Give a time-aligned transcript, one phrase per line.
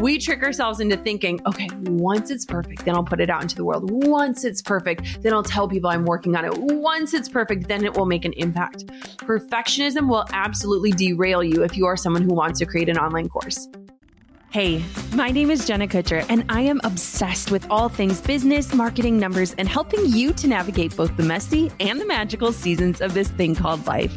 [0.00, 3.54] We trick ourselves into thinking, okay, once it's perfect, then I'll put it out into
[3.54, 3.90] the world.
[3.90, 6.56] Once it's perfect, then I'll tell people I'm working on it.
[6.56, 8.86] Once it's perfect, then it will make an impact.
[9.18, 13.28] Perfectionism will absolutely derail you if you are someone who wants to create an online
[13.28, 13.68] course.
[14.50, 14.82] Hey,
[15.14, 19.54] my name is Jenna Kutcher, and I am obsessed with all things business, marketing, numbers,
[19.58, 23.54] and helping you to navigate both the messy and the magical seasons of this thing
[23.54, 24.16] called life.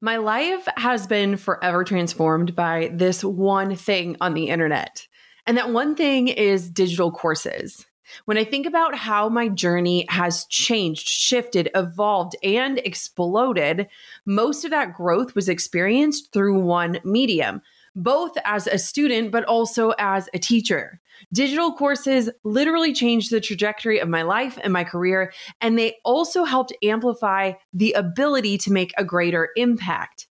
[0.00, 5.08] My life has been forever transformed by this one thing on the internet.
[5.44, 7.84] And that one thing is digital courses.
[8.24, 13.88] When I think about how my journey has changed, shifted, evolved, and exploded,
[14.24, 17.60] most of that growth was experienced through one medium
[18.02, 21.00] both as a student, but also as a teacher.
[21.32, 26.44] Digital courses literally changed the trajectory of my life and my career, and they also
[26.44, 30.28] helped amplify the ability to make a greater impact.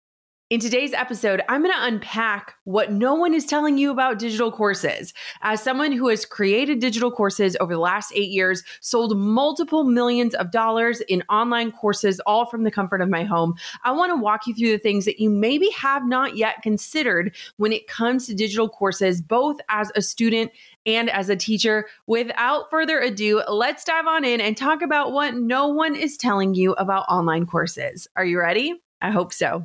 [0.52, 4.52] In today's episode, I'm going to unpack what no one is telling you about digital
[4.52, 5.14] courses.
[5.44, 10.36] As someone who has created digital courses over the last eight years, sold multiple millions
[10.36, 13.54] of dollars in online courses, all from the comfort of my home,
[13.86, 17.34] I want to walk you through the things that you maybe have not yet considered
[17.56, 20.52] when it comes to digital courses, both as a student
[20.86, 21.88] and as a teacher.
[22.08, 26.56] Without further ado, let's dive on in and talk about what no one is telling
[26.56, 28.06] you about online courses.
[28.18, 28.76] Are you ready?
[29.02, 29.64] I hope so.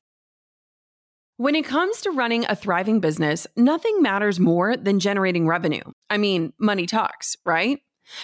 [1.38, 5.82] When it comes to running a thriving business, nothing matters more than generating revenue.
[6.08, 7.78] I mean, money talks, right?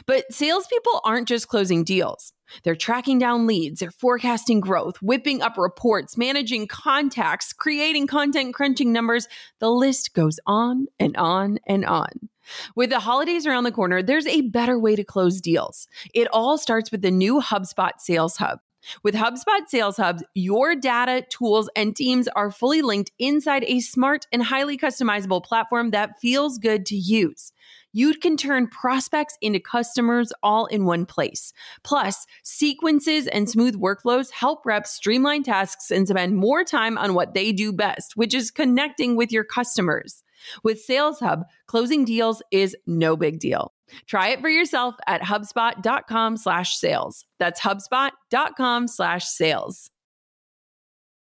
[0.06, 2.32] But salespeople aren't just closing deals.
[2.64, 8.92] They're tracking down leads, they're forecasting growth, whipping up reports, managing contacts, creating content crunching
[8.94, 9.28] numbers.
[9.58, 12.30] The list goes on and on and on.
[12.74, 15.86] With the holidays around the corner, there's a better way to close deals.
[16.14, 18.60] It all starts with the new HubSpot Sales Hub.
[19.02, 24.26] With HubSpot Sales Hubs, your data, tools, and teams are fully linked inside a smart
[24.32, 27.52] and highly customizable platform that feels good to use.
[27.92, 31.52] You can turn prospects into customers all in one place.
[31.82, 37.34] Plus, sequences and smooth workflows help reps streamline tasks and spend more time on what
[37.34, 40.22] they do best, which is connecting with your customers.
[40.64, 43.71] With Sales Hub, closing deals is no big deal.
[44.06, 47.24] Try it for yourself at HubSpot.com slash sales.
[47.38, 49.90] That's HubSpot.com slash sales.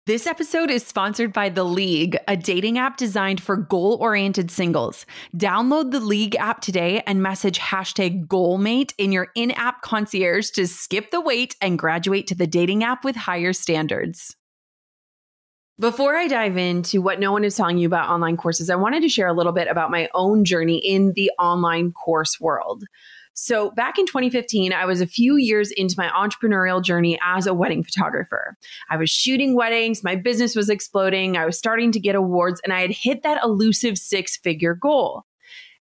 [0.07, 5.07] This episode is sponsored by The League, a dating app designed for goal oriented singles.
[5.35, 10.67] Download the League app today and message hashtag goalmate in your in app concierge to
[10.67, 14.37] skip the wait and graduate to the dating app with higher standards.
[15.81, 19.03] Before I dive into what no one is telling you about online courses, I wanted
[19.03, 22.85] to share a little bit about my own journey in the online course world.
[23.33, 27.55] So, back in 2015, I was a few years into my entrepreneurial journey as a
[27.55, 28.57] wedding photographer.
[28.89, 32.73] I was shooting weddings, my business was exploding, I was starting to get awards, and
[32.73, 35.25] I had hit that elusive six figure goal.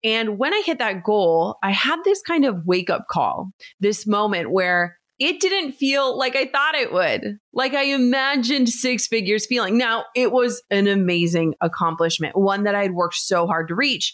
[0.04, 4.06] And when I hit that goal, I had this kind of wake up call, this
[4.06, 9.46] moment where it didn't feel like I thought it would, like I imagined six figures
[9.46, 9.78] feeling.
[9.78, 14.14] Now, it was an amazing accomplishment, one that I had worked so hard to reach.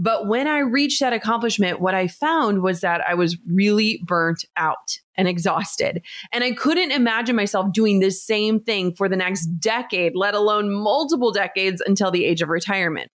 [0.00, 4.44] But when I reached that accomplishment, what I found was that I was really burnt
[4.56, 6.02] out and exhausted.
[6.32, 10.72] And I couldn't imagine myself doing this same thing for the next decade, let alone
[10.72, 13.10] multiple decades until the age of retirement.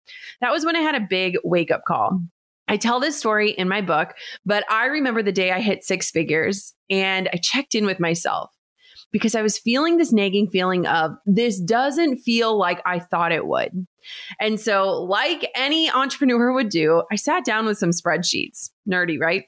[0.41, 2.21] That was when I had a big wake up call.
[2.69, 4.15] I tell this story in my book,
[4.45, 8.51] but I remember the day I hit six figures and I checked in with myself
[9.11, 13.47] because I was feeling this nagging feeling of this doesn't feel like I thought it
[13.47, 13.87] would.
[14.41, 18.71] And so, like any entrepreneur would do, I sat down with some spreadsheets.
[18.91, 19.45] Nerdy, right?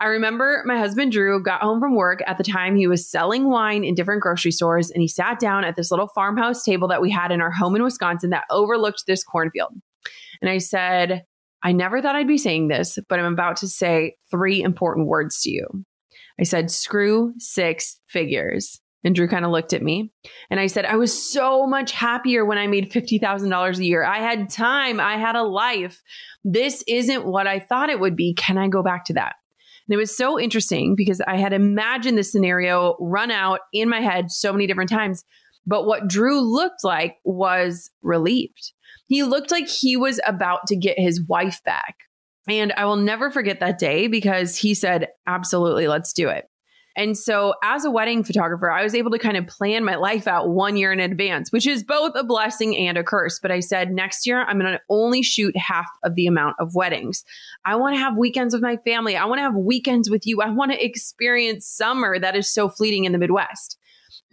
[0.00, 3.48] I remember my husband Drew got home from work at the time he was selling
[3.48, 7.00] wine in different grocery stores and he sat down at this little farmhouse table that
[7.00, 9.72] we had in our home in Wisconsin that overlooked this cornfield.
[10.42, 11.22] And I said,
[11.64, 15.40] I never thought I'd be saying this, but I'm about to say three important words
[15.42, 15.66] to you.
[16.38, 18.80] I said, screw six figures.
[19.02, 20.10] And Drew kind of looked at me
[20.50, 24.02] and I said, I was so much happier when I made $50,000 a year.
[24.02, 26.02] I had time, I had a life.
[26.42, 28.32] This isn't what I thought it would be.
[28.34, 29.34] Can I go back to that?
[29.86, 34.00] And it was so interesting because I had imagined this scenario run out in my
[34.00, 35.22] head so many different times.
[35.66, 38.72] But what Drew looked like was relieved.
[39.14, 41.98] He looked like he was about to get his wife back.
[42.48, 46.48] And I will never forget that day because he said, Absolutely, let's do it.
[46.96, 50.26] And so, as a wedding photographer, I was able to kind of plan my life
[50.26, 53.38] out one year in advance, which is both a blessing and a curse.
[53.38, 56.74] But I said, next year, I'm going to only shoot half of the amount of
[56.74, 57.22] weddings.
[57.64, 59.16] I want to have weekends with my family.
[59.16, 60.42] I want to have weekends with you.
[60.42, 63.78] I want to experience summer that is so fleeting in the Midwest.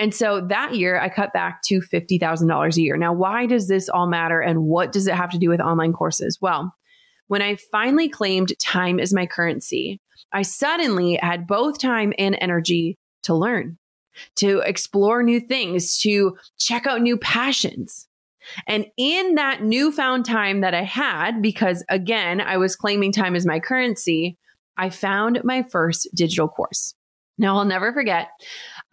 [0.01, 2.97] And so that year, I cut back to $50,000 a year.
[2.97, 4.41] Now, why does this all matter?
[4.41, 6.39] And what does it have to do with online courses?
[6.41, 6.73] Well,
[7.27, 10.01] when I finally claimed time as my currency,
[10.33, 13.77] I suddenly had both time and energy to learn,
[14.37, 18.07] to explore new things, to check out new passions.
[18.65, 23.45] And in that newfound time that I had, because again, I was claiming time as
[23.45, 24.39] my currency,
[24.77, 26.95] I found my first digital course.
[27.37, 28.29] Now, I'll never forget,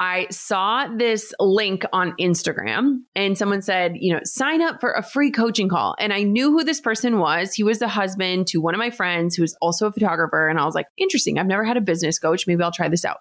[0.00, 5.02] I saw this link on Instagram and someone said, you know, sign up for a
[5.02, 5.96] free coaching call.
[5.98, 7.52] And I knew who this person was.
[7.54, 10.48] He was the husband to one of my friends who is also a photographer.
[10.48, 11.38] And I was like, interesting.
[11.38, 12.46] I've never had a business coach.
[12.46, 13.18] Maybe I'll try this out.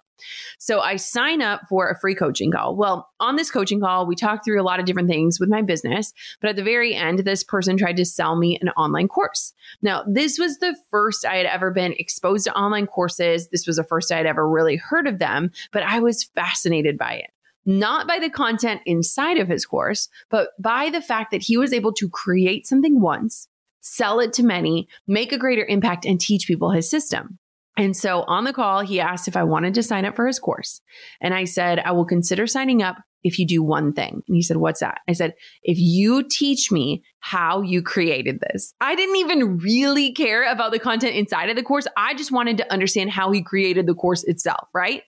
[0.59, 2.75] So I sign up for a free coaching call.
[2.75, 5.61] Well, on this coaching call, we talked through a lot of different things with my
[5.61, 6.13] business.
[6.41, 9.53] But at the very end, this person tried to sell me an online course.
[9.81, 13.49] Now, this was the first I had ever been exposed to online courses.
[13.49, 16.97] This was the first I had ever really heard of them, but I was fascinated
[16.97, 17.31] by it
[17.69, 21.73] not by the content inside of his course, but by the fact that he was
[21.73, 23.49] able to create something once,
[23.81, 27.37] sell it to many, make a greater impact, and teach people his system.
[27.77, 30.39] And so on the call, he asked if I wanted to sign up for his
[30.39, 30.81] course.
[31.21, 34.23] And I said, I will consider signing up if you do one thing.
[34.27, 34.99] And he said, What's that?
[35.07, 35.33] I said,
[35.63, 38.73] If you teach me how you created this.
[38.79, 41.85] I didn't even really care about the content inside of the course.
[41.97, 45.03] I just wanted to understand how he created the course itself, right?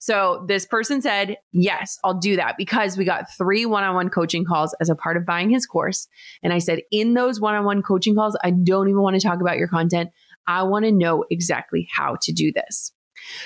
[0.00, 4.08] So this person said, Yes, I'll do that because we got three one on one
[4.08, 6.08] coaching calls as a part of buying his course.
[6.42, 9.26] And I said, In those one on one coaching calls, I don't even want to
[9.26, 10.10] talk about your content.
[10.46, 12.92] I want to know exactly how to do this.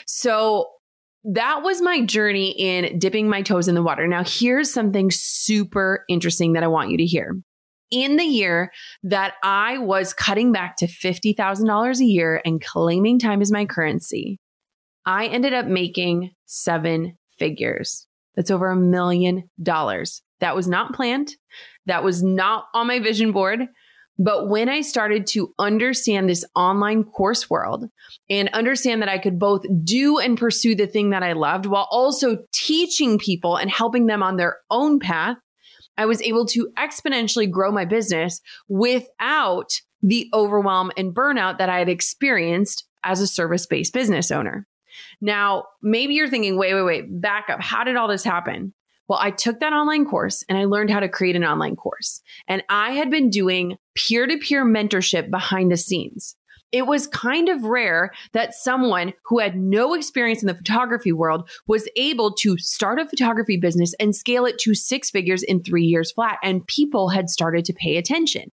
[0.06, 0.68] So
[1.24, 4.06] that was my journey in dipping my toes in the water.
[4.06, 7.36] Now, here's something super interesting that I want you to hear.
[7.90, 8.72] In the year
[9.04, 14.38] that I was cutting back to $50,000 a year and claiming time as my currency,
[15.06, 18.06] I ended up making seven figures.
[18.36, 20.22] That's over a million dollars.
[20.40, 21.30] That was not planned.
[21.86, 23.66] That was not on my vision board.
[24.18, 27.86] But when I started to understand this online course world
[28.30, 31.88] and understand that I could both do and pursue the thing that I loved while
[31.90, 35.36] also teaching people and helping them on their own path,
[35.96, 39.70] I was able to exponentially grow my business without
[40.02, 44.66] the overwhelm and burnout that I had experienced as a service based business owner.
[45.20, 47.60] Now, maybe you're thinking, wait, wait, wait, back up.
[47.60, 48.74] How did all this happen?
[49.08, 52.22] Well, I took that online course and I learned how to create an online course.
[52.48, 56.36] And I had been doing peer to peer mentorship behind the scenes.
[56.72, 61.48] It was kind of rare that someone who had no experience in the photography world
[61.68, 65.84] was able to start a photography business and scale it to six figures in three
[65.84, 66.38] years flat.
[66.42, 68.50] And people had started to pay attention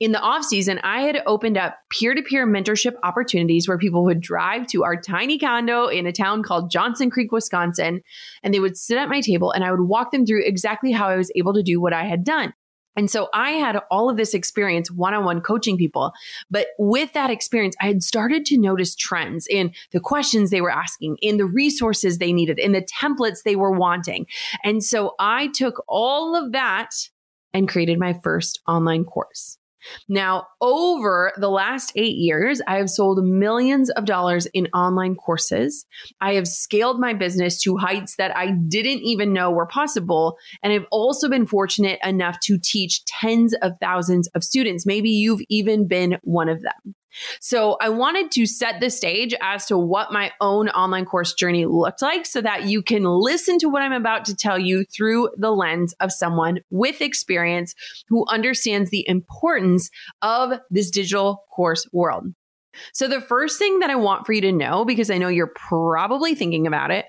[0.00, 4.04] in the off season, I had opened up peer to peer mentorship opportunities where people
[4.04, 8.02] would drive to our tiny condo in a town called Johnson Creek, Wisconsin,
[8.42, 11.08] and they would sit at my table and I would walk them through exactly how
[11.08, 12.52] I was able to do what I had done.
[12.96, 16.12] And so I had all of this experience one on one coaching people.
[16.50, 20.70] But with that experience, I had started to notice trends in the questions they were
[20.70, 24.26] asking, in the resources they needed, in the templates they were wanting.
[24.62, 26.90] And so I took all of that
[27.52, 29.58] and created my first online course.
[30.08, 35.86] Now, over the last eight years, I have sold millions of dollars in online courses.
[36.20, 40.36] I have scaled my business to heights that I didn't even know were possible.
[40.62, 44.86] And I've also been fortunate enough to teach tens of thousands of students.
[44.86, 46.94] Maybe you've even been one of them.
[47.40, 51.66] So I wanted to set the stage as to what my own online course journey
[51.66, 55.30] looked like so that you can listen to what I'm about to tell you through
[55.36, 57.74] the lens of someone with experience
[58.08, 59.90] who understands the importance
[60.22, 62.26] of this digital course world.
[62.92, 65.52] So, the first thing that I want for you to know, because I know you're
[65.54, 67.06] probably thinking about it,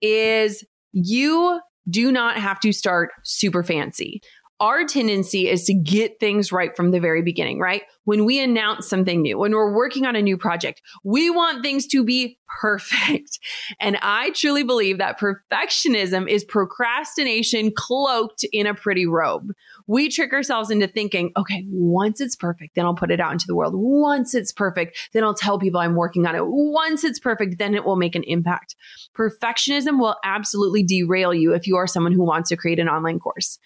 [0.00, 4.22] is you do not have to start super fancy
[4.62, 7.82] our tendency is to get things right from the very beginning, right?
[8.04, 11.84] When we announce something new, when we're working on a new project, we want things
[11.88, 13.40] to be perfect.
[13.80, 19.50] And I truly believe that perfectionism is procrastination cloaked in a pretty robe.
[19.88, 23.46] We trick ourselves into thinking, okay, once it's perfect, then I'll put it out into
[23.48, 23.74] the world.
[23.74, 26.42] Once it's perfect, then I'll tell people I'm working on it.
[26.44, 28.76] Once it's perfect, then it will make an impact.
[29.16, 33.18] Perfectionism will absolutely derail you if you are someone who wants to create an online
[33.18, 33.58] course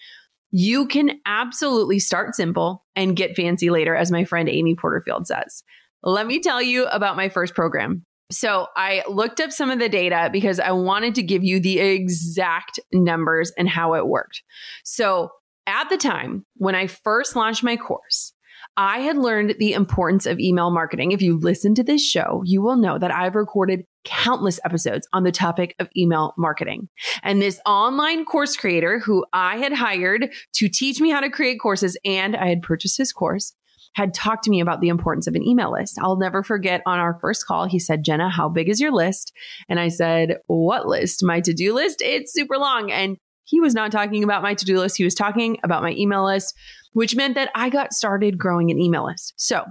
[0.51, 5.63] You can absolutely start simple and get fancy later, as my friend Amy Porterfield says.
[6.03, 8.05] Let me tell you about my first program.
[8.31, 11.79] So I looked up some of the data because I wanted to give you the
[11.79, 14.43] exact numbers and how it worked.
[14.83, 15.29] So
[15.65, 18.33] at the time when I first launched my course,
[18.77, 21.11] I had learned the importance of email marketing.
[21.11, 25.23] If you listen to this show, you will know that I've recorded countless episodes on
[25.23, 26.87] the topic of email marketing.
[27.23, 31.59] And this online course creator who I had hired to teach me how to create
[31.59, 33.53] courses and I had purchased his course
[33.95, 35.97] had talked to me about the importance of an email list.
[35.99, 39.33] I'll never forget on our first call, he said, Jenna, how big is your list?
[39.67, 41.23] And I said, What list?
[41.23, 42.03] My to do list?
[42.03, 42.91] It's super long.
[42.91, 44.97] And he was not talking about my to do list.
[44.97, 46.53] He was talking about my email list,
[46.97, 49.35] which meant that I got started growing an email list.
[49.37, 49.65] So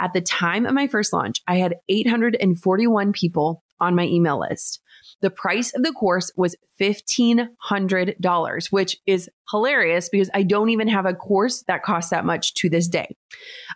[0.00, 4.80] at the time of my first launch, I had 841 people on my email list.
[5.20, 11.04] The price of the course was $1,500, which is hilarious because I don't even have
[11.04, 13.14] a course that costs that much to this day.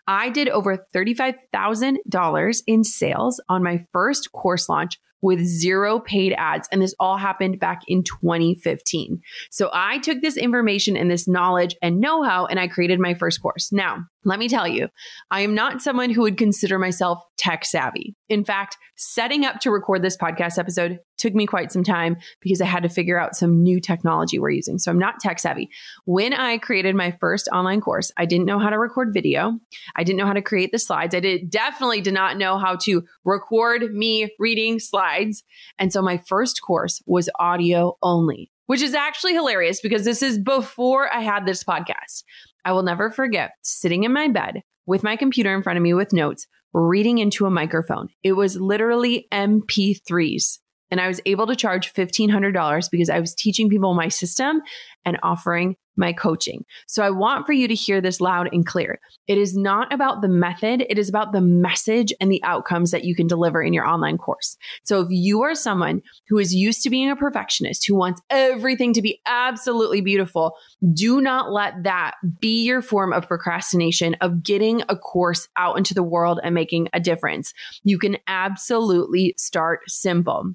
[0.09, 6.69] I did over $35,000 in sales on my first course launch with zero paid ads.
[6.71, 9.23] And this all happened back in 2015.
[9.51, 13.15] So I took this information and this knowledge and know how, and I created my
[13.15, 13.73] first course.
[13.73, 14.89] Now, let me tell you,
[15.31, 18.15] I am not someone who would consider myself tech savvy.
[18.29, 22.61] In fact, setting up to record this podcast episode took me quite some time because
[22.61, 24.79] I had to figure out some new technology we're using.
[24.79, 25.69] So I'm not tech savvy.
[26.07, 29.59] When I created my first online course, I didn't know how to record video.
[29.97, 31.15] I didn't know how to create the slides.
[31.15, 35.45] I did definitely did not know how to record me reading slides.
[35.79, 40.39] And so my first course was audio only which is actually hilarious because this is
[40.39, 42.25] before I had this podcast.
[42.65, 45.95] I will never forget sitting in my bed with my computer in front of me
[45.95, 48.09] with notes, reading into a microphone.
[48.23, 50.59] It was literally MP3s.
[50.91, 54.63] And I was able to charge $1,500 because I was teaching people my system
[55.05, 56.65] and offering my coaching.
[56.87, 59.01] So I want for you to hear this loud and clear.
[59.27, 63.05] It is not about the method, it is about the message and the outcomes that
[63.05, 64.57] you can deliver in your online course.
[64.83, 68.93] So if you are someone who is used to being a perfectionist, who wants everything
[68.95, 70.57] to be absolutely beautiful,
[70.93, 75.95] do not let that be your form of procrastination of getting a course out into
[75.95, 77.53] the world and making a difference.
[77.83, 80.55] You can absolutely start simple.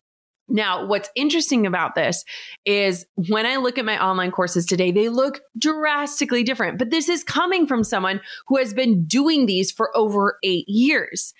[0.49, 2.23] Now, what's interesting about this
[2.65, 6.79] is when I look at my online courses today, they look drastically different.
[6.79, 11.33] But this is coming from someone who has been doing these for over eight years.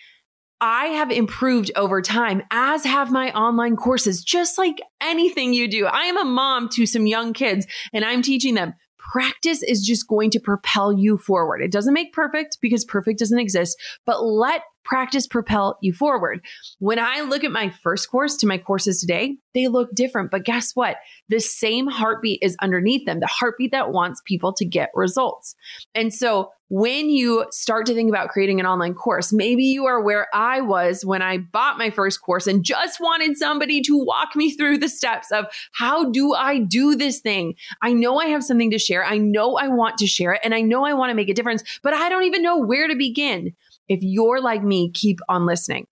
[0.61, 5.85] I have improved over time, as have my online courses, just like anything you do.
[5.85, 8.73] I am a mom to some young kids and I'm teaching them
[9.11, 11.61] practice is just going to propel you forward.
[11.61, 16.43] It doesn't make perfect because perfect doesn't exist, but let practice propel you forward.
[16.79, 20.31] When I look at my first course to my courses today, they look different.
[20.31, 20.97] But guess what?
[21.27, 25.55] The same heartbeat is underneath them, the heartbeat that wants people to get results.
[25.93, 30.01] And so when you start to think about creating an online course, maybe you are
[30.01, 34.35] where I was when I bought my first course and just wanted somebody to walk
[34.35, 37.55] me through the steps of how do I do this thing?
[37.81, 39.03] I know I have something to share.
[39.03, 41.33] I know I want to share it and I know I want to make a
[41.33, 43.53] difference, but I don't even know where to begin.
[43.88, 45.88] If you're like me, keep on listening.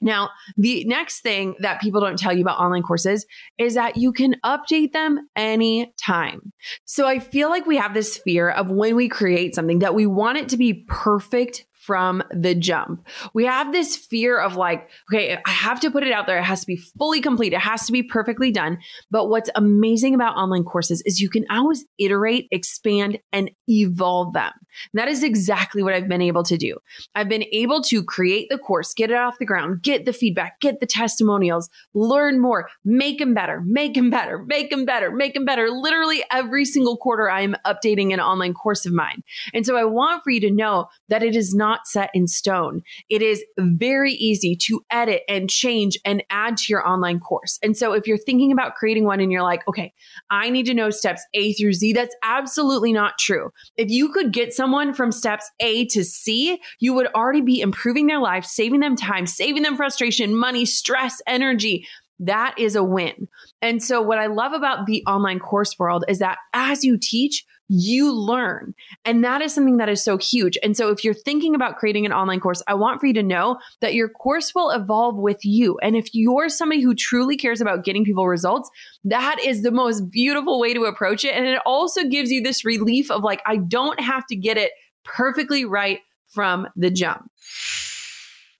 [0.00, 3.26] Now, the next thing that people don't tell you about online courses
[3.58, 6.52] is that you can update them anytime.
[6.84, 10.06] So I feel like we have this fear of when we create something that we
[10.06, 13.04] want it to be perfect from the jump.
[13.34, 16.38] We have this fear of like, okay, I have to put it out there.
[16.38, 17.52] It has to be fully complete.
[17.52, 18.78] It has to be perfectly done.
[19.10, 24.52] But what's amazing about online courses is you can always iterate, expand, and evolve them.
[24.94, 26.78] that is exactly what I've been able to do.
[27.16, 30.60] I've been able to create the course, get it off the ground, get the feedback,
[30.60, 35.34] get the testimonials, learn more, make them better, make them better, make them better, make
[35.34, 35.68] them better.
[35.70, 39.24] Literally every single quarter, I'm updating an online course of mine.
[39.52, 42.26] And so I want for you to know that it is not not set in
[42.26, 42.82] stone.
[43.08, 47.58] It is very easy to edit and change and add to your online course.
[47.62, 49.92] And so if you're thinking about creating one and you're like, okay,
[50.30, 53.50] I need to know steps A through Z, that's absolutely not true.
[53.76, 58.06] If you could get someone from steps A to C, you would already be improving
[58.06, 61.86] their life, saving them time, saving them frustration, money, stress, energy
[62.22, 63.28] that is a win.
[63.62, 67.46] And so, what I love about the online course world is that as you teach,
[67.72, 68.74] you learn.
[69.04, 70.58] And that is something that is so huge.
[70.60, 73.22] And so, if you're thinking about creating an online course, I want for you to
[73.22, 75.78] know that your course will evolve with you.
[75.80, 78.68] And if you're somebody who truly cares about getting people results,
[79.04, 81.34] that is the most beautiful way to approach it.
[81.34, 84.72] And it also gives you this relief of like, I don't have to get it
[85.04, 87.30] perfectly right from the jump.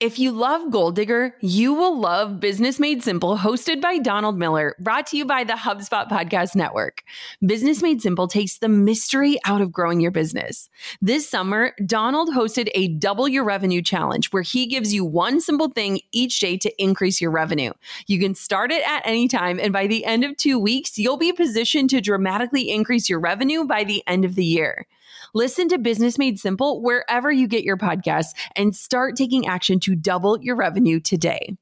[0.00, 4.74] If you love Goal Digger, you will love Business Made Simple, hosted by Donald Miller,
[4.78, 7.04] brought to you by the HubSpot Podcast Network.
[7.44, 10.70] Business Made Simple takes the mystery out of growing your business.
[11.02, 15.68] This summer, Donald hosted a double your revenue challenge where he gives you one simple
[15.68, 17.74] thing each day to increase your revenue.
[18.06, 21.18] You can start it at any time, and by the end of two weeks, you'll
[21.18, 24.86] be positioned to dramatically increase your revenue by the end of the year.
[25.34, 29.94] Listen to Business Made Simple wherever you get your podcasts and start taking action to
[29.94, 31.56] double your revenue today.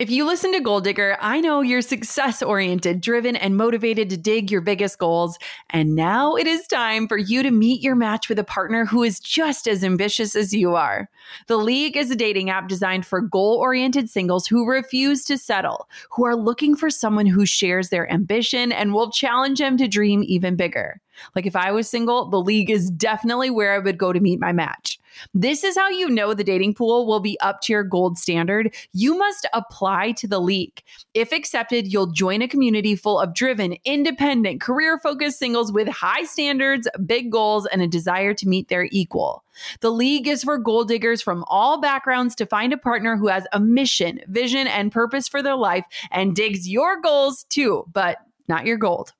[0.00, 4.16] If you listen to Goal Digger, I know you're success oriented, driven, and motivated to
[4.16, 5.38] dig your biggest goals.
[5.68, 9.02] And now it is time for you to meet your match with a partner who
[9.02, 11.10] is just as ambitious as you are.
[11.48, 15.86] The League is a dating app designed for goal oriented singles who refuse to settle,
[16.12, 20.24] who are looking for someone who shares their ambition and will challenge them to dream
[20.24, 21.02] even bigger.
[21.34, 24.40] Like if I was single, the league is definitely where I would go to meet
[24.40, 24.98] my match.
[25.34, 28.74] This is how you know the dating pool will be up to your gold standard.
[28.92, 30.82] You must apply to the league.
[31.14, 36.24] If accepted, you'll join a community full of driven, independent, career focused singles with high
[36.24, 39.44] standards, big goals, and a desire to meet their equal.
[39.80, 43.46] The league is for gold diggers from all backgrounds to find a partner who has
[43.52, 48.64] a mission, vision, and purpose for their life and digs your goals too, but not
[48.64, 49.12] your gold.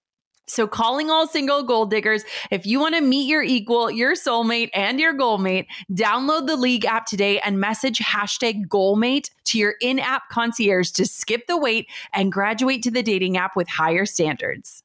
[0.50, 4.70] So, calling all single gold diggers, if you want to meet your equal, your soulmate,
[4.74, 10.00] and your goalmate, download the League app today and message hashtag goalmate to your in
[10.00, 14.82] app concierge to skip the wait and graduate to the dating app with higher standards.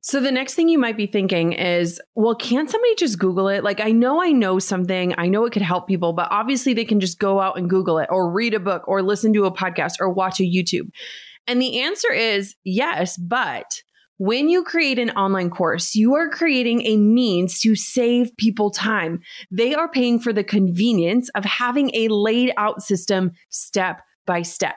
[0.00, 3.62] So, the next thing you might be thinking is, well, can't somebody just Google it?
[3.62, 6.86] Like, I know I know something, I know it could help people, but obviously they
[6.86, 9.52] can just go out and Google it or read a book or listen to a
[9.52, 10.88] podcast or watch a YouTube.
[11.46, 13.82] And the answer is yes, but
[14.18, 19.20] when you create an online course, you are creating a means to save people time.
[19.50, 24.76] They are paying for the convenience of having a laid out system step by step.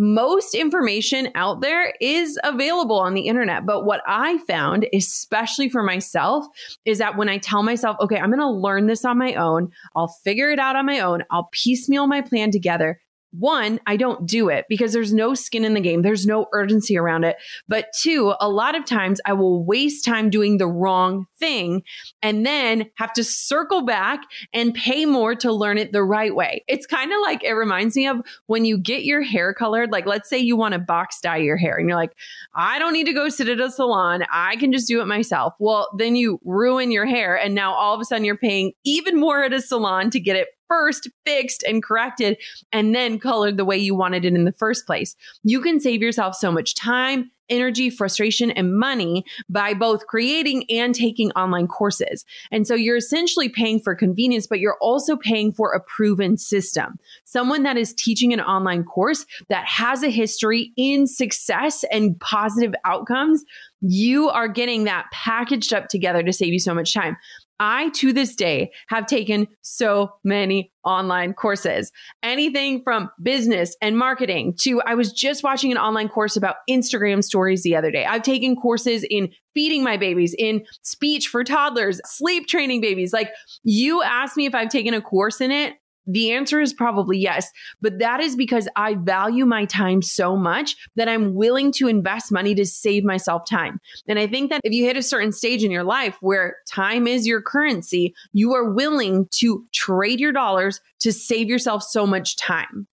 [0.00, 3.66] Most information out there is available on the internet.
[3.66, 6.46] But what I found, especially for myself,
[6.84, 9.72] is that when I tell myself, okay, I'm going to learn this on my own,
[9.96, 13.00] I'll figure it out on my own, I'll piecemeal my plan together,
[13.32, 16.02] one, I don't do it because there's no skin in the game.
[16.02, 17.36] There's no urgency around it.
[17.68, 21.82] But two, a lot of times I will waste time doing the wrong thing
[22.22, 24.20] and then have to circle back
[24.52, 26.64] and pay more to learn it the right way.
[26.68, 29.92] It's kind of like it reminds me of when you get your hair colored.
[29.92, 32.14] Like, let's say you want to box dye your hair and you're like,
[32.54, 34.24] I don't need to go sit at a salon.
[34.32, 35.54] I can just do it myself.
[35.58, 37.36] Well, then you ruin your hair.
[37.36, 40.36] And now all of a sudden you're paying even more at a salon to get
[40.36, 42.38] it first fixed and corrected
[42.72, 45.16] and then colored the way you wanted it in the first place.
[45.42, 50.94] You can save yourself so much time, energy, frustration, and money by both creating and
[50.94, 52.24] taking online courses.
[52.50, 56.98] And so you're essentially paying for convenience, but you're also paying for a proven system.
[57.24, 62.74] Someone that is teaching an online course that has a history in success and positive
[62.84, 63.44] outcomes
[63.80, 67.16] you are getting that packaged up together to save you so much time.
[67.60, 71.92] I, to this day, have taken so many online courses.
[72.22, 77.22] Anything from business and marketing to, I was just watching an online course about Instagram
[77.22, 78.04] stories the other day.
[78.04, 83.12] I've taken courses in feeding my babies, in speech for toddlers, sleep training babies.
[83.12, 83.30] Like
[83.64, 85.74] you asked me if I've taken a course in it.
[86.08, 87.50] The answer is probably yes,
[87.82, 92.32] but that is because I value my time so much that I'm willing to invest
[92.32, 93.78] money to save myself time.
[94.08, 97.06] And I think that if you hit a certain stage in your life where time
[97.06, 102.36] is your currency, you are willing to trade your dollars to save yourself so much
[102.36, 102.86] time.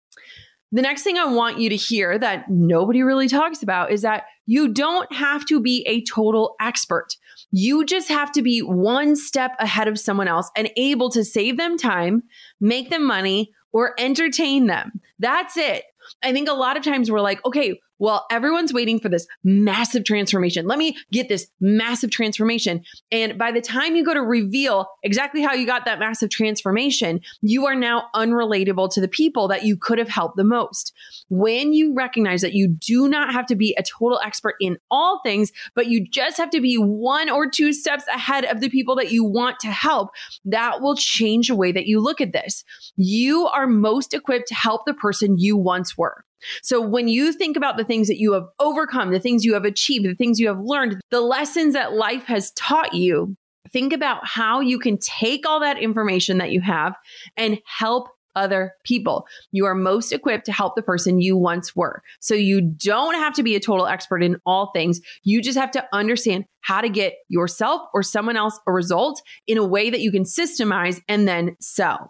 [0.72, 4.24] The next thing I want you to hear that nobody really talks about is that
[4.46, 7.16] you don't have to be a total expert.
[7.50, 11.58] You just have to be one step ahead of someone else and able to save
[11.58, 12.22] them time,
[12.60, 15.00] make them money, or entertain them.
[15.18, 15.84] That's it.
[16.22, 20.02] I think a lot of times we're like, okay, well, everyone's waiting for this massive
[20.02, 20.66] transformation.
[20.66, 22.82] Let me get this massive transformation.
[23.12, 27.20] And by the time you go to reveal exactly how you got that massive transformation,
[27.42, 30.92] you are now unrelatable to the people that you could have helped the most.
[31.28, 35.20] When you recognize that you do not have to be a total expert in all
[35.22, 38.96] things, but you just have to be one or two steps ahead of the people
[38.96, 40.08] that you want to help,
[40.44, 42.64] that will change the way that you look at this.
[42.96, 46.24] You are most equipped to help the person you once were.
[46.62, 49.64] So when you think about the things that you have overcome, the things you have
[49.64, 53.36] achieved, the things you have learned, the lessons that life has taught you,
[53.72, 56.94] think about how you can take all that information that you have
[57.36, 59.26] and help other people.
[59.50, 62.02] You are most equipped to help the person you once were.
[62.20, 65.00] So you don't have to be a total expert in all things.
[65.22, 69.58] You just have to understand how to get yourself or someone else a result in
[69.58, 72.08] a way that you can systemize and then sell.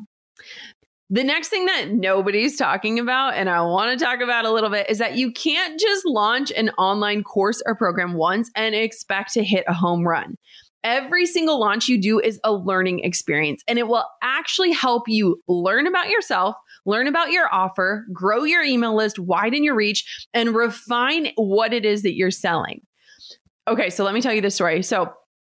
[1.12, 4.70] The next thing that nobody's talking about, and I want to talk about a little
[4.70, 9.34] bit, is that you can't just launch an online course or program once and expect
[9.34, 10.38] to hit a home run.
[10.82, 15.38] Every single launch you do is a learning experience, and it will actually help you
[15.48, 20.54] learn about yourself, learn about your offer, grow your email list, widen your reach, and
[20.54, 22.80] refine what it is that you're selling.
[23.68, 24.82] Okay, so let me tell you this story.
[24.82, 25.12] So,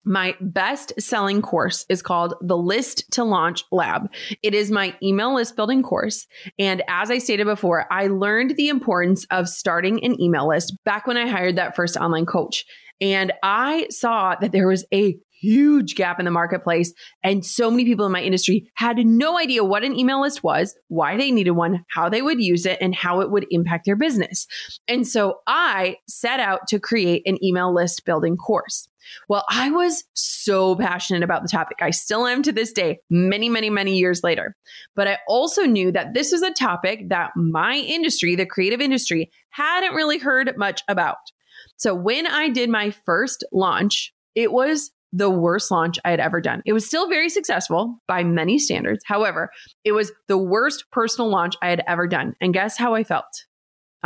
[0.07, 4.09] my best selling course is called the List to Launch Lab.
[4.43, 6.27] It is my email list building course.
[6.59, 11.07] And as I stated before, I learned the importance of starting an email list back
[11.07, 12.65] when I hired that first online coach.
[13.01, 16.93] And I saw that there was a huge gap in the marketplace.
[17.23, 20.77] And so many people in my industry had no idea what an email list was,
[20.89, 23.97] why they needed one, how they would use it, and how it would impact their
[23.97, 24.47] business.
[24.89, 28.89] And so I set out to create an email list building course.
[29.29, 31.79] Well, I was so passionate about the topic.
[31.81, 34.57] I still am to this day, many, many, many years later.
[34.95, 39.31] But I also knew that this was a topic that my industry, the creative industry,
[39.51, 41.19] hadn't really heard much about.
[41.77, 46.41] So when I did my first launch, it was the worst launch I had ever
[46.41, 46.63] done.
[46.67, 49.03] It was still very successful by many standards.
[49.07, 49.51] However,
[49.85, 52.35] it was the worst personal launch I had ever done.
[52.41, 53.47] And guess how I felt?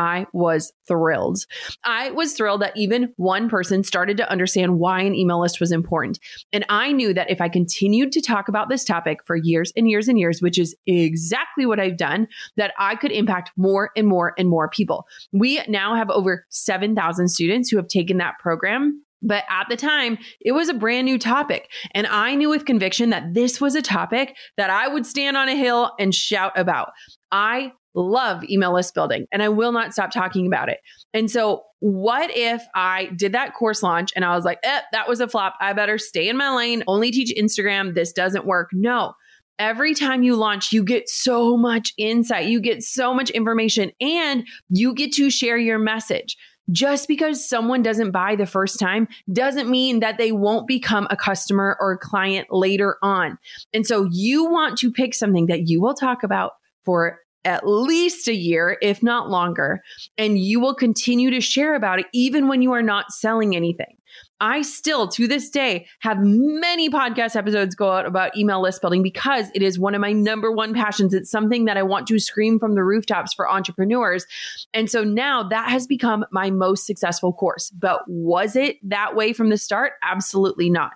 [0.00, 1.44] I was thrilled.
[1.84, 5.72] I was thrilled that even one person started to understand why an email list was
[5.72, 6.18] important.
[6.52, 9.90] And I knew that if I continued to talk about this topic for years and
[9.90, 14.06] years and years, which is exactly what I've done, that I could impact more and
[14.06, 15.06] more and more people.
[15.32, 20.18] We now have over 7,000 students who have taken that program but at the time,
[20.40, 21.68] it was a brand new topic.
[21.92, 25.48] And I knew with conviction that this was a topic that I would stand on
[25.48, 26.90] a hill and shout about.
[27.30, 30.78] I love email list building and I will not stop talking about it.
[31.12, 35.08] And so, what if I did that course launch and I was like, eh, that
[35.08, 35.54] was a flop.
[35.60, 37.94] I better stay in my lane, only teach Instagram.
[37.94, 38.68] This doesn't work.
[38.72, 39.14] No.
[39.58, 44.46] Every time you launch, you get so much insight, you get so much information, and
[44.70, 46.36] you get to share your message.
[46.70, 51.16] Just because someone doesn't buy the first time doesn't mean that they won't become a
[51.16, 53.38] customer or a client later on.
[53.72, 56.52] And so you want to pick something that you will talk about
[56.84, 59.80] for at least a year, if not longer,
[60.18, 63.96] and you will continue to share about it even when you are not selling anything.
[64.40, 69.02] I still, to this day, have many podcast episodes go out about email list building
[69.02, 71.12] because it is one of my number one passions.
[71.12, 74.26] It's something that I want to scream from the rooftops for entrepreneurs.
[74.72, 77.70] And so now that has become my most successful course.
[77.70, 79.92] But was it that way from the start?
[80.02, 80.92] Absolutely not.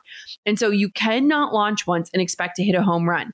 [0.46, 3.32] And so you cannot launch once and expect to hit a home run.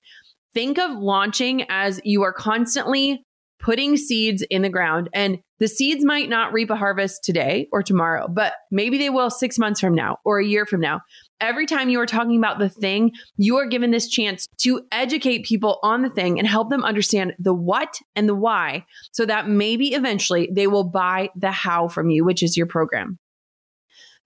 [0.52, 3.24] Think of launching as you are constantly
[3.60, 7.82] putting seeds in the ground and the seeds might not reap a harvest today or
[7.82, 11.02] tomorrow, but maybe they will six months from now or a year from now.
[11.40, 15.44] Every time you are talking about the thing, you are given this chance to educate
[15.44, 19.48] people on the thing and help them understand the what and the why so that
[19.48, 23.18] maybe eventually they will buy the how from you, which is your program.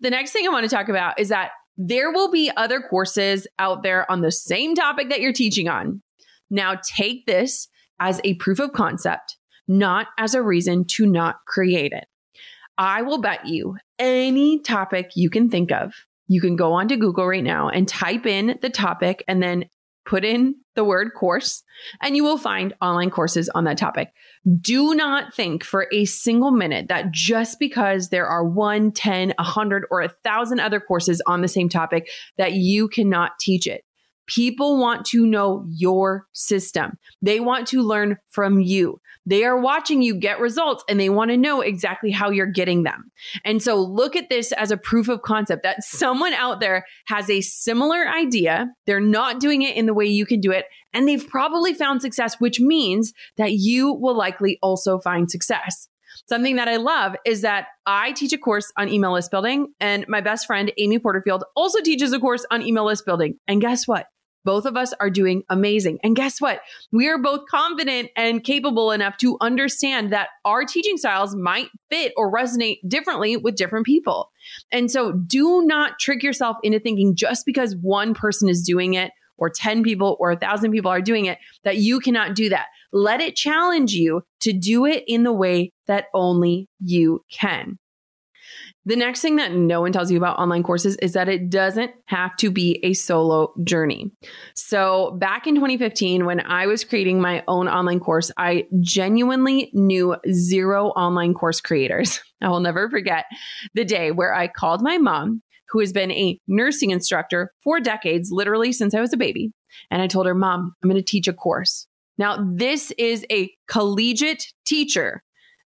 [0.00, 3.46] The next thing I want to talk about is that there will be other courses
[3.58, 6.02] out there on the same topic that you're teaching on.
[6.50, 7.68] Now, take this
[7.98, 9.36] as a proof of concept,
[9.68, 12.06] not as a reason to not create it.
[12.76, 15.92] I will bet you any topic you can think of,
[16.26, 19.66] you can go onto Google right now and type in the topic and then
[20.04, 21.62] put in the word course,
[22.02, 24.10] and you will find online courses on that topic.
[24.60, 29.84] Do not think for a single minute that just because there are one, 10, 100,
[29.90, 33.84] or a thousand other courses on the same topic, that you cannot teach it.
[34.26, 36.98] People want to know your system.
[37.22, 39.00] They want to learn from you.
[39.26, 42.82] They are watching you get results and they want to know exactly how you're getting
[42.82, 43.10] them.
[43.44, 47.30] And so look at this as a proof of concept that someone out there has
[47.30, 48.68] a similar idea.
[48.86, 50.66] They're not doing it in the way you can do it.
[50.92, 55.88] And they've probably found success, which means that you will likely also find success.
[56.28, 60.06] Something that I love is that I teach a course on email list building, and
[60.08, 63.38] my best friend, Amy Porterfield, also teaches a course on email list building.
[63.48, 64.06] And guess what?
[64.44, 65.98] Both of us are doing amazing.
[66.02, 66.60] And guess what?
[66.92, 72.12] We are both confident and capable enough to understand that our teaching styles might fit
[72.16, 74.30] or resonate differently with different people.
[74.70, 79.12] And so do not trick yourself into thinking just because one person is doing it
[79.36, 82.66] or 10 people or a 1,000 people are doing it that you cannot do that.
[82.92, 87.78] Let it challenge you to do it in the way that only you can.
[88.86, 91.92] The next thing that no one tells you about online courses is that it doesn't
[92.06, 94.10] have to be a solo journey.
[94.54, 100.16] So, back in 2015, when I was creating my own online course, I genuinely knew
[100.30, 102.20] zero online course creators.
[102.42, 103.24] I will never forget
[103.74, 108.30] the day where I called my mom, who has been a nursing instructor for decades,
[108.30, 109.52] literally since I was a baby.
[109.90, 111.86] And I told her, Mom, I'm going to teach a course.
[112.18, 115.22] Now, this is a collegiate teacher.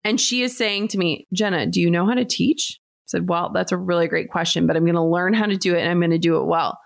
[0.03, 2.79] And she is saying to me, Jenna, do you know how to teach?
[3.05, 5.75] Said, Well, that's a really great question, but I'm going to learn how to do
[5.75, 6.79] it and I'm going to do it well.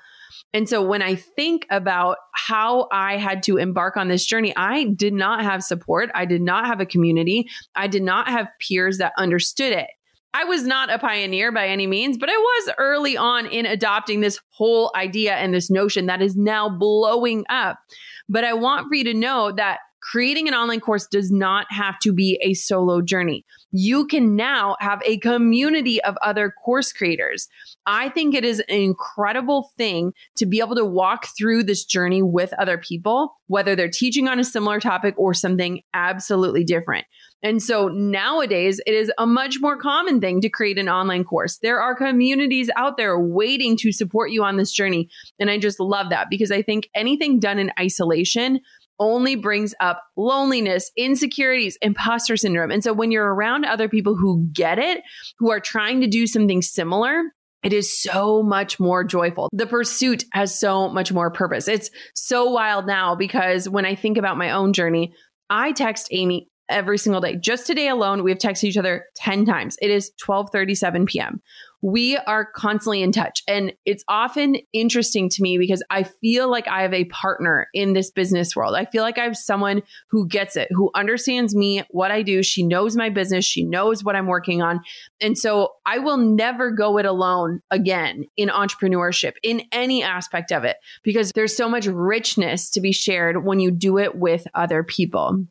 [0.53, 4.86] And so when I think about how I had to embark on this journey, I
[4.86, 6.10] did not have support.
[6.15, 7.47] I did not have a community.
[7.75, 9.88] I did not have peers that understood it.
[10.34, 14.21] I was not a pioneer by any means, but I was early on in adopting
[14.21, 17.79] this whole idea and this notion that is now blowing up.
[18.27, 22.00] But I want for you to know that creating an online course does not have
[22.00, 23.46] to be a solo journey.
[23.72, 27.48] You can now have a community of other course creators.
[27.86, 32.22] I think it is an incredible thing to be able to walk through this journey
[32.22, 37.06] with other people, whether they're teaching on a similar topic or something absolutely different.
[37.42, 41.58] And so nowadays, it is a much more common thing to create an online course.
[41.60, 45.10] There are communities out there waiting to support you on this journey.
[45.40, 48.60] And I just love that because I think anything done in isolation
[49.00, 52.72] only brings up loneliness, insecurities, imposter syndrome.
[52.72, 55.02] And so when you're around other people who get it,
[55.38, 57.24] who are trying to do something similar,
[57.64, 59.50] it is so much more joyful.
[59.52, 61.68] The pursuit has so much more purpose.
[61.68, 65.14] It's so wild now because when I think about my own journey,
[65.50, 67.36] I text Amy every single day.
[67.36, 69.76] Just today alone, we have texted each other 10 times.
[69.82, 71.42] It is 12:37 p.m
[71.82, 73.44] we are constantly in touch.
[73.48, 77.94] And it's often interesting to me because I feel like I have a partner in
[77.94, 78.76] this business world.
[78.76, 82.44] I feel like I have someone who gets it, who understands me, what I do.
[82.44, 84.82] She knows my business, she knows what I'm working on.
[85.22, 90.63] And so I will never go it alone again in entrepreneurship, in any aspect of
[90.63, 94.84] it, because there's so much richness to be shared when you do it with other
[94.84, 95.46] people.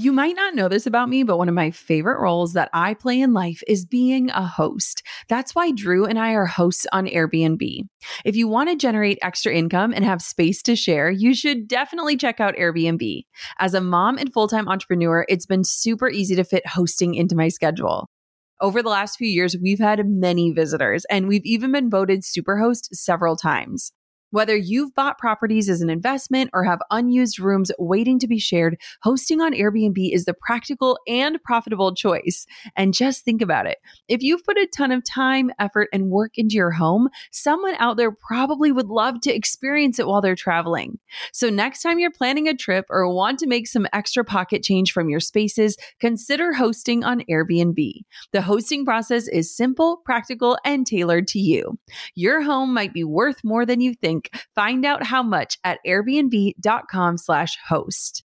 [0.00, 2.94] You might not know this about me, but one of my favorite roles that I
[2.94, 5.02] play in life is being a host.
[5.28, 7.80] That's why Drew and I are hosts on Airbnb.
[8.24, 12.16] If you want to generate extra income and have space to share, you should definitely
[12.16, 13.24] check out Airbnb.
[13.58, 17.34] As a mom and full time entrepreneur, it's been super easy to fit hosting into
[17.34, 18.08] my schedule.
[18.60, 22.86] Over the last few years, we've had many visitors, and we've even been voted Superhost
[22.92, 23.92] several times.
[24.30, 28.78] Whether you've bought properties as an investment or have unused rooms waiting to be shared,
[29.02, 32.44] hosting on Airbnb is the practical and profitable choice.
[32.76, 33.78] And just think about it.
[34.06, 37.96] If you've put a ton of time, effort, and work into your home, someone out
[37.96, 40.98] there probably would love to experience it while they're traveling.
[41.32, 44.92] So next time you're planning a trip or want to make some extra pocket change
[44.92, 48.02] from your spaces, consider hosting on Airbnb.
[48.32, 51.78] The hosting process is simple, practical, and tailored to you.
[52.14, 54.44] Your home might be worth more than you think link.
[54.54, 58.24] Find out how much at airbnb.com slash host.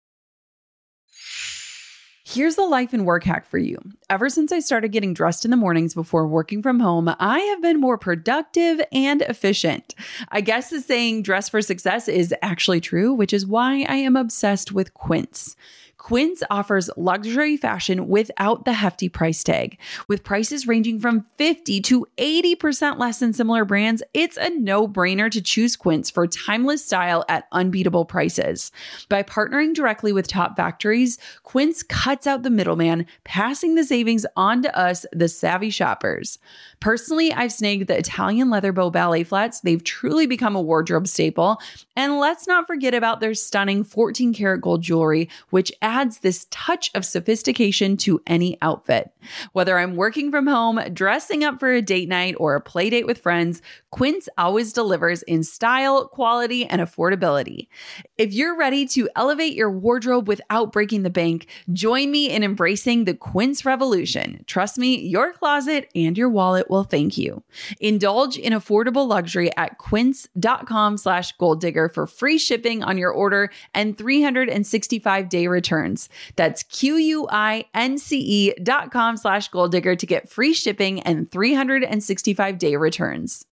[2.25, 3.79] Here's the life and work hack for you.
[4.09, 7.61] Ever since I started getting dressed in the mornings before working from home, I have
[7.61, 9.95] been more productive and efficient.
[10.31, 14.17] I guess the saying dress for success is actually true, which is why I am
[14.17, 15.57] obsessed with Quince.
[16.03, 19.79] Quince offers luxury fashion without the hefty price tag.
[20.09, 25.31] With prices ranging from 50 to 80% less than similar brands, it's a no brainer
[25.31, 28.73] to choose Quince for timeless style at unbeatable prices.
[29.09, 34.63] By partnering directly with top factories, Quince cuts out the middleman, passing the savings on
[34.63, 36.41] to us, the savvy shoppers.
[36.81, 39.61] Personally, I've snagged the Italian leather bow ballet flats.
[39.61, 41.61] They've truly become a wardrobe staple.
[41.95, 46.91] And let's not forget about their stunning 14 karat gold jewelry, which adds this touch
[46.95, 49.13] of sophistication to any outfit.
[49.53, 53.07] Whether I'm working from home, dressing up for a date night, or a play date
[53.07, 57.69] with friends, Quince always delivers in style, quality, and affordability.
[58.17, 63.05] If you're ready to elevate your wardrobe without breaking the bank, join me in embracing
[63.05, 64.45] the Quince revolution.
[64.47, 67.43] Trust me, your closet and your wallet will thank you.
[67.81, 73.51] Indulge in affordable luxury at quince.com slash goal digger for free shipping on your order
[73.75, 75.47] and 365 day
[75.83, 76.09] returns.
[76.37, 83.45] That's Q-U-I-N-C-E dot com slash goal digger to get free shipping and 365 day returns.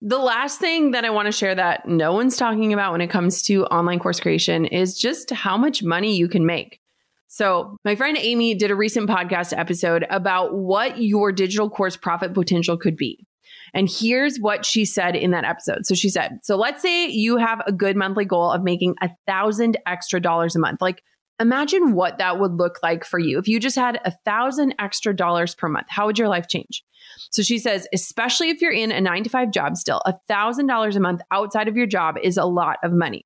[0.00, 3.08] The last thing that I want to share that no one's talking about when it
[3.08, 6.80] comes to online course creation is just how much money you can make.
[7.26, 12.34] So, my friend Amy did a recent podcast episode about what your digital course profit
[12.34, 13.26] potential could be.
[13.74, 15.84] And here's what she said in that episode.
[15.84, 19.10] So she said, so let's say you have a good monthly goal of making a
[19.26, 20.80] thousand extra dollars a month.
[20.80, 21.02] Like
[21.40, 23.38] imagine what that would look like for you.
[23.38, 26.84] If you just had a thousand extra dollars per month, how would your life change?
[27.30, 30.96] So she says, especially if you're in a nine to five job still, a $1,000
[30.96, 33.24] a month outside of your job is a lot of money.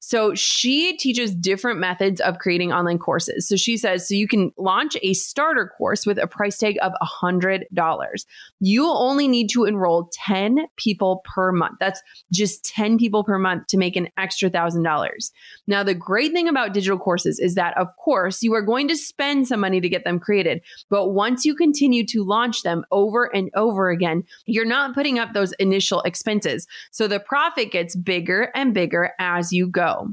[0.00, 3.46] So she teaches different methods of creating online courses.
[3.46, 6.92] So she says, so you can launch a starter course with a price tag of
[7.00, 8.26] a $100.
[8.60, 11.76] You only need to enroll 10 people per month.
[11.80, 15.30] That's just 10 people per month to make an extra $1,000.
[15.66, 18.96] Now, the great thing about digital courses is that, of course, you are going to
[18.96, 20.62] spend some money to get them created.
[20.88, 25.34] But once you continue to launch them over and over again, you're not putting up
[25.34, 26.66] those initial expenses.
[26.90, 30.08] So the profit gets bigger and bigger as you go.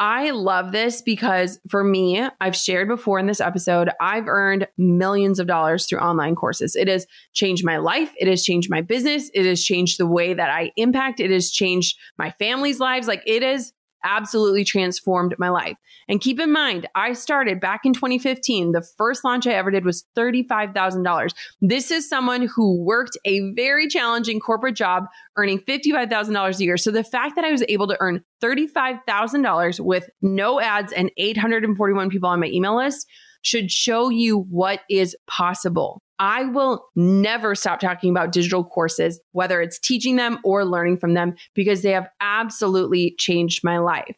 [0.00, 5.38] I love this because for me, I've shared before in this episode, I've earned millions
[5.38, 6.74] of dollars through online courses.
[6.74, 8.10] It has changed my life.
[8.18, 9.30] It has changed my business.
[9.34, 11.20] It has changed the way that I impact.
[11.20, 13.08] It has changed my family's lives.
[13.08, 15.76] Like it is absolutely transformed my life.
[16.08, 18.72] And keep in mind, I started back in 2015.
[18.72, 21.34] The first launch I ever did was $35,000.
[21.60, 25.04] This is someone who worked a very challenging corporate job
[25.36, 26.76] earning $55,000 a year.
[26.76, 32.10] So the fact that I was able to earn $35,000 with no ads and 841
[32.10, 33.06] people on my email list
[33.42, 36.02] should show you what is possible.
[36.20, 41.14] I will never stop talking about digital courses, whether it's teaching them or learning from
[41.14, 44.16] them, because they have absolutely changed my life.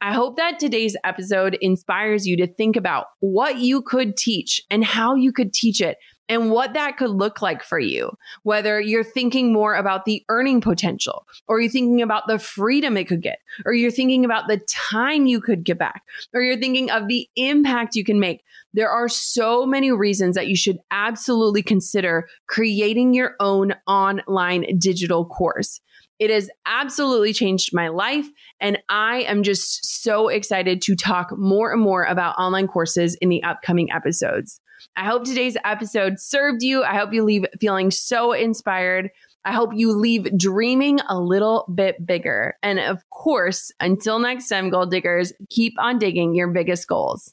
[0.00, 4.84] I hope that today's episode inspires you to think about what you could teach and
[4.84, 8.10] how you could teach it and what that could look like for you.
[8.42, 13.06] Whether you're thinking more about the earning potential, or you're thinking about the freedom it
[13.06, 16.02] could get, or you're thinking about the time you could get back,
[16.34, 18.42] or you're thinking of the impact you can make.
[18.76, 25.24] There are so many reasons that you should absolutely consider creating your own online digital
[25.24, 25.80] course.
[26.18, 28.26] It has absolutely changed my life.
[28.60, 33.30] And I am just so excited to talk more and more about online courses in
[33.30, 34.60] the upcoming episodes.
[34.94, 36.84] I hope today's episode served you.
[36.84, 39.08] I hope you leave feeling so inspired.
[39.46, 42.56] I hope you leave dreaming a little bit bigger.
[42.62, 47.32] And of course, until next time, goal diggers, keep on digging your biggest goals.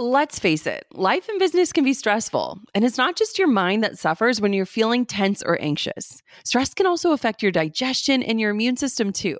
[0.00, 3.82] Let's face it, life and business can be stressful, and it's not just your mind
[3.82, 6.22] that suffers when you're feeling tense or anxious.
[6.44, 9.36] Stress can also affect your digestion and your immune system too.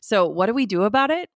[0.00, 1.28] So, what do we do about it?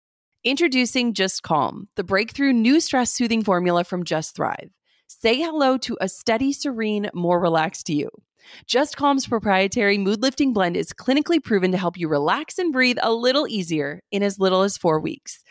[0.43, 4.71] Introducing Just Calm, the breakthrough new stress soothing formula from Just Thrive.
[5.07, 8.11] Say hello to a steady, serene, more relaxed you.
[8.67, 12.99] Just Calm's proprietary mood lifting blend is clinically proven to help you relax and breathe
[13.01, 15.45] a little easier in as little as four weeks.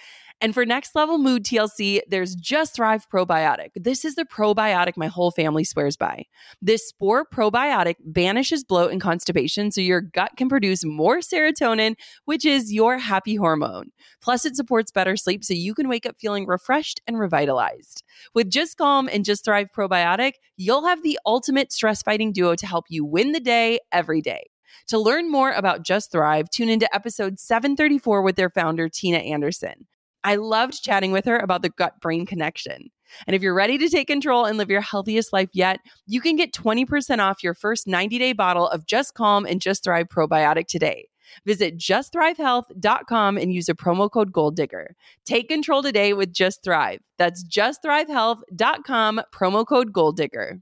[0.43, 3.69] And for next level mood TLC, there's Just Thrive Probiotic.
[3.75, 6.25] This is the probiotic my whole family swears by.
[6.61, 12.45] This spore probiotic banishes bloat and constipation so your gut can produce more serotonin, which
[12.45, 13.91] is your happy hormone.
[14.21, 18.03] Plus, it supports better sleep so you can wake up feeling refreshed and revitalized.
[18.35, 22.67] With Just Calm and Just Thrive Probiotic, you'll have the ultimate stress fighting duo to
[22.67, 24.47] help you win the day every day.
[24.87, 29.87] To learn more about Just Thrive, tune into episode 734 with their founder, Tina Anderson.
[30.23, 32.89] I loved chatting with her about the gut brain connection.
[33.27, 36.35] And if you're ready to take control and live your healthiest life yet, you can
[36.35, 40.67] get 20% off your first 90 day bottle of Just Calm and Just Thrive probiotic
[40.67, 41.07] today.
[41.45, 44.95] Visit justthrivehealth.com and use a promo code GOALDIGGER.
[45.25, 46.99] Take control today with Just Thrive.
[47.17, 50.59] That's justthrivehealth.com, promo code GOALDIGGER.